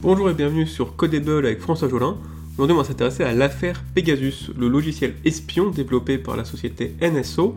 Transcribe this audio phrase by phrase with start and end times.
[0.00, 2.16] Bonjour et bienvenue sur Codable avec François Jolin.
[2.52, 7.56] Aujourd'hui, on va s'intéresser à l'affaire Pegasus, le logiciel espion développé par la société NSO,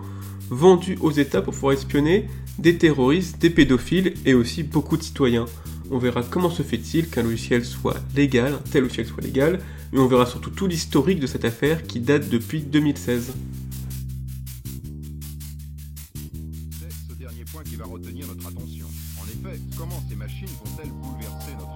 [0.50, 2.28] vendu aux États pour pouvoir espionner
[2.58, 5.46] des terroristes, des pédophiles et aussi beaucoup de citoyens.
[5.92, 9.60] On verra comment se fait-il qu'un logiciel soit légal, tel logiciel soit légal,
[9.94, 13.34] et on verra surtout tout l'historique de cette affaire qui date depuis 2016.
[16.72, 18.88] C'est ce dernier point qui va retenir notre attention.
[19.20, 21.71] En effet, comment ces machines vont-elles bouleverser notre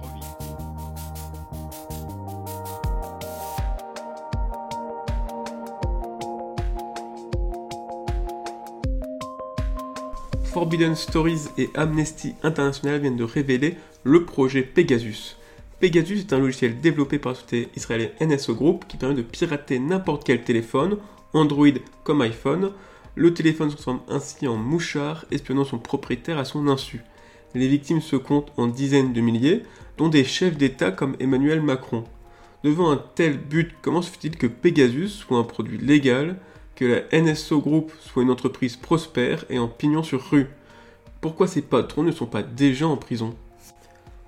[10.56, 15.36] Forbidden Stories et Amnesty International viennent de révéler le projet Pegasus.
[15.80, 19.78] Pegasus est un logiciel développé par la société israélienne NSO Group qui permet de pirater
[19.78, 20.96] n'importe quel téléphone,
[21.34, 21.68] Android
[22.04, 22.70] comme iPhone.
[23.16, 27.02] Le téléphone se transforme ainsi en mouchard, espionnant son propriétaire à son insu.
[27.54, 29.62] Les victimes se comptent en dizaines de milliers,
[29.98, 32.04] dont des chefs d'État comme Emmanuel Macron.
[32.64, 36.38] Devant un tel but, comment se fait-il que Pegasus soit un produit légal,
[36.76, 40.48] que la NSO Group soit une entreprise prospère et en pignon sur rue
[41.20, 43.34] Pourquoi ces patrons ne sont pas déjà en prison?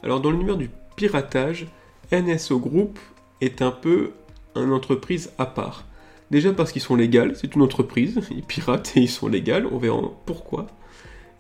[0.03, 1.69] Alors dans l'univers du piratage,
[2.11, 2.99] NSO Group
[3.43, 4.13] est un peu
[4.57, 5.85] une entreprise à part.
[6.31, 9.79] Déjà parce qu'ils sont légaux, c'est une entreprise, ils piratent et ils sont légaux, on
[9.79, 10.67] verra pourquoi.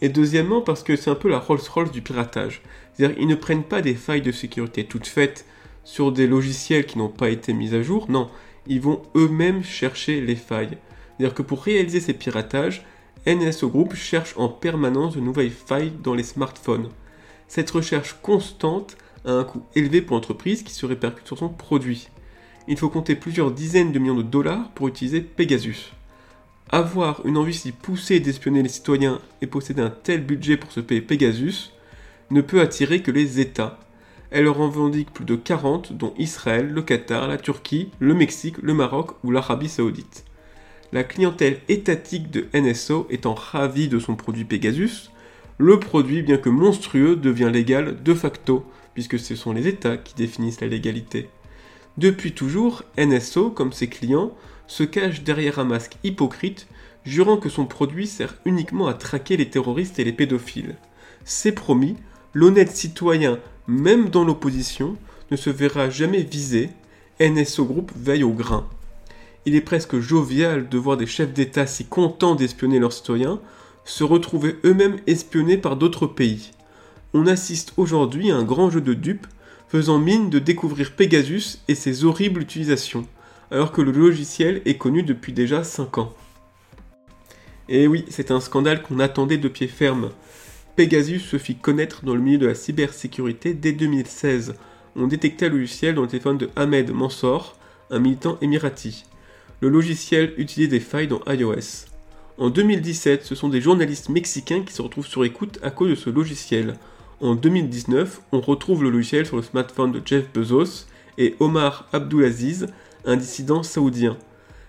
[0.00, 2.62] Et deuxièmement parce que c'est un peu la Rolls-Royce du piratage.
[2.94, 5.46] C'est-à-dire ils ne prennent pas des failles de sécurité toutes faites
[5.84, 8.28] sur des logiciels qui n'ont pas été mis à jour, non,
[8.66, 10.76] ils vont eux-mêmes chercher les failles.
[11.18, 12.84] C'est-à-dire que pour réaliser ces piratages,
[13.26, 16.88] NSO Group cherche en permanence de nouvelles failles dans les smartphones.
[17.48, 22.08] Cette recherche constante a un coût élevé pour l'entreprise qui se répercute sur son produit.
[22.68, 25.92] Il faut compter plusieurs dizaines de millions de dollars pour utiliser Pegasus.
[26.70, 30.80] Avoir une envie si poussée d'espionner les citoyens et posséder un tel budget pour se
[30.80, 31.72] payer Pegasus
[32.30, 33.78] ne peut attirer que les États.
[34.30, 38.74] Elle en revendique plus de 40, dont Israël, le Qatar, la Turquie, le Mexique, le
[38.74, 40.24] Maroc ou l'Arabie Saoudite.
[40.90, 45.10] La clientèle étatique de NSO étant ravie de son produit Pegasus,
[45.58, 50.14] le produit, bien que monstrueux, devient légal de facto, puisque ce sont les États qui
[50.14, 51.28] définissent la légalité.
[51.98, 54.32] Depuis toujours, NSO, comme ses clients,
[54.66, 56.68] se cache derrière un masque hypocrite,
[57.04, 60.76] jurant que son produit sert uniquement à traquer les terroristes et les pédophiles.
[61.24, 61.96] C'est promis,
[62.32, 64.96] l'honnête citoyen, même dans l'opposition,
[65.30, 66.70] ne se verra jamais visé,
[67.20, 68.66] NSO Group veille au grain.
[69.48, 73.40] Il est presque jovial de voir des chefs d'État si contents d'espionner leurs citoyens,
[73.86, 76.50] se retrouver eux-mêmes espionnés par d'autres pays.
[77.14, 79.26] On assiste aujourd'hui à un grand jeu de dupes,
[79.68, 83.06] faisant mine de découvrir Pegasus et ses horribles utilisations,
[83.50, 86.12] alors que le logiciel est connu depuis déjà 5 ans.
[87.70, 90.10] Et oui, c'est un scandale qu'on attendait de pied ferme.
[90.76, 94.56] Pegasus se fit connaître dans le milieu de la cybersécurité dès 2016.
[94.94, 97.56] On détectait le logiciel dans le téléphone de Ahmed Mansour,
[97.90, 99.04] un militant émirati.
[99.60, 101.86] Le logiciel utilisait des failles dans iOS.
[102.38, 105.94] En 2017, ce sont des journalistes mexicains qui se retrouvent sur écoute à cause de
[105.96, 106.74] ce logiciel.
[107.20, 110.86] En 2019, on retrouve le logiciel sur le smartphone de Jeff Bezos
[111.18, 112.68] et Omar Abdulaziz,
[113.04, 114.16] un dissident saoudien.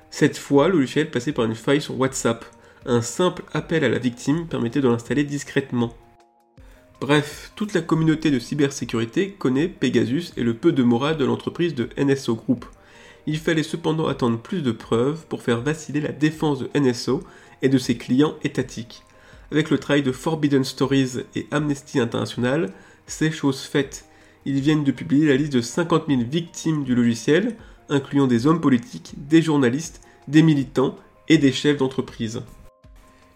[0.10, 2.44] Cette fois, le logiciel passait par une faille sur WhatsApp.
[2.88, 5.94] Un simple appel à la victime permettait de l'installer discrètement.
[7.00, 11.76] Bref, toute la communauté de cybersécurité connaît Pegasus et le peu de morale de l'entreprise
[11.76, 12.66] de NSO Group.
[13.30, 17.22] Il fallait cependant attendre plus de preuves pour faire vaciller la défense de NSO
[17.62, 19.04] et de ses clients étatiques.
[19.52, 22.74] Avec le travail de Forbidden Stories et Amnesty International,
[23.06, 24.06] c'est chose faite.
[24.46, 27.56] Ils viennent de publier la liste de 50 000 victimes du logiciel,
[27.88, 30.96] incluant des hommes politiques, des journalistes, des militants
[31.28, 32.42] et des chefs d'entreprise.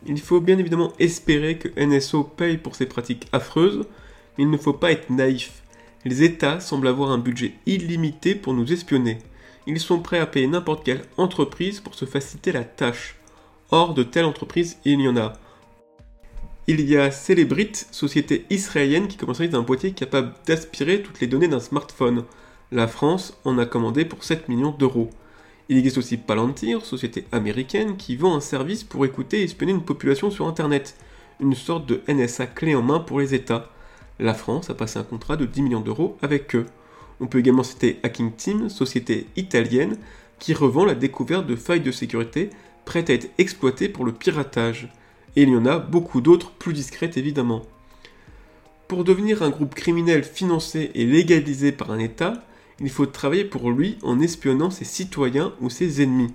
[0.08, 3.86] Il faut bien évidemment espérer que NSO paye pour ces pratiques affreuses,
[4.40, 5.62] mais il ne faut pas être naïf.
[6.04, 9.20] Les États semblent avoir un budget illimité pour nous espionner.
[9.66, 13.16] Ils sont prêts à payer n'importe quelle entreprise pour se faciliter la tâche.
[13.72, 15.34] Or, de telles entreprises, il y en a.
[16.68, 21.47] Il y a Celebrite, société israélienne qui commercialise un boîtier capable d'aspirer toutes les données
[21.47, 22.24] d'un smartphone.
[22.72, 25.10] La France en a commandé pour 7 millions d'euros.
[25.69, 29.83] Il existe aussi Palantir, société américaine qui vend un service pour écouter et espionner une
[29.83, 30.95] population sur Internet,
[31.39, 33.69] une sorte de NSA clé en main pour les États.
[34.19, 36.66] La France a passé un contrat de 10 millions d'euros avec eux.
[37.19, 39.98] On peut également citer Hacking Team, société italienne
[40.39, 42.50] qui revend la découverte de failles de sécurité
[42.86, 44.89] prêtes à être exploitées pour le piratage.
[45.36, 47.63] Et il y en a beaucoup d'autres plus discrètes évidemment.
[48.88, 52.44] Pour devenir un groupe criminel financé et légalisé par un État,
[52.80, 56.33] il faut travailler pour lui en espionnant ses citoyens ou ses ennemis.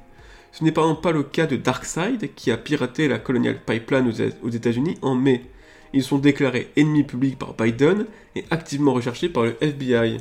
[0.53, 4.13] Ce n'est par exemple pas le cas de Darkseid qui a piraté la Colonial Pipeline
[4.43, 5.45] aux États-Unis en mai.
[5.93, 10.19] Ils sont déclarés ennemis publics par Biden et activement recherchés par le FBI.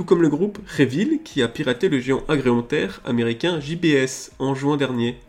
[0.00, 4.78] Tout comme le groupe Revil qui a piraté le géant agrémentaire américain JBS en juin
[4.78, 5.20] dernier.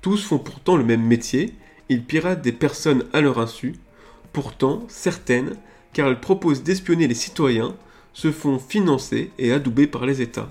[0.00, 1.54] Tous font pourtant le même métier,
[1.88, 3.76] ils piratent des personnes à leur insu,
[4.32, 5.54] pourtant certaines,
[5.92, 7.76] car elles proposent d'espionner les citoyens,
[8.12, 10.50] se font financer et adouber par les États.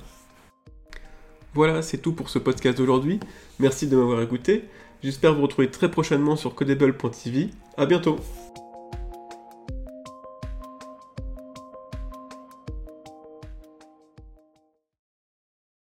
[1.53, 3.19] Voilà, c'est tout pour ce podcast d'aujourd'hui.
[3.59, 4.63] Merci de m'avoir écouté.
[5.03, 7.49] J'espère vous retrouver très prochainement sur codable.tv.
[7.75, 8.21] A bientôt